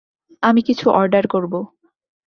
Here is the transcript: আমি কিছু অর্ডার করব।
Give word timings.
আমি 0.43 0.61
কিছু 0.61 0.85
অর্ডার 0.91 1.25
করব। 1.27 1.53